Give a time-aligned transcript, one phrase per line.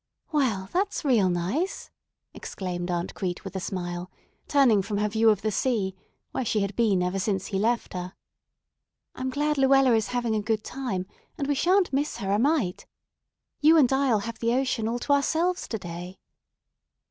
[0.31, 1.91] "Well, that's real nice!"
[2.33, 4.09] exclaimed Aunt Crete with a smile,
[4.47, 5.93] turning from her view of the sea,
[6.31, 8.15] where she had been ever since he left her.
[9.13, 11.05] "I'm glad Luella is having a good time,
[11.37, 12.87] and we sha'n't miss her a mite.
[13.59, 16.17] You and I'll have the ocean all to ourselves to day."